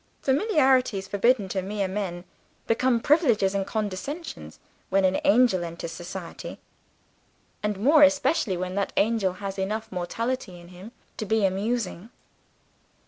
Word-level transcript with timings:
Familiarities, 0.23 1.07
forbidden 1.07 1.47
to 1.49 1.61
mere 1.61 1.87
men, 1.87 2.23
become 2.65 2.99
privileges 2.99 3.53
and 3.53 3.67
condescensions 3.67 4.57
when 4.89 5.05
an 5.05 5.19
angel 5.23 5.63
enters 5.63 5.91
society 5.91 6.57
and 7.61 7.79
more 7.79 8.01
especially 8.01 8.57
when 8.57 8.73
that 8.73 8.91
angel 8.97 9.33
has 9.33 9.59
enough 9.59 9.85
of 9.85 9.91
mortality 9.91 10.59
in 10.59 10.69
him 10.69 10.91
to 11.17 11.25
be 11.27 11.45
amusing. 11.45 12.09